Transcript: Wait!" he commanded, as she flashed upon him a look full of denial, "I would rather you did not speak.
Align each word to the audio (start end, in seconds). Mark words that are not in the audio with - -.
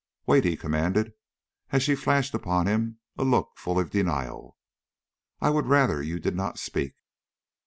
Wait!" 0.25 0.43
he 0.43 0.57
commanded, 0.57 1.13
as 1.71 1.83
she 1.83 1.93
flashed 1.93 2.33
upon 2.33 2.65
him 2.65 2.97
a 3.19 3.23
look 3.23 3.51
full 3.57 3.77
of 3.79 3.91
denial, 3.91 4.57
"I 5.39 5.51
would 5.51 5.67
rather 5.67 6.01
you 6.01 6.19
did 6.19 6.35
not 6.35 6.57
speak. 6.57 6.93